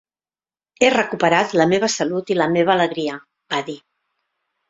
"He 0.83 0.87
recuperat 0.93 1.53
la 1.59 1.67
meva 1.73 1.89
salut 1.97 2.33
i 2.35 2.39
la 2.39 2.47
meva 2.55 2.73
alegria", 2.77 3.21
va 3.55 3.63
dir. 3.71 3.79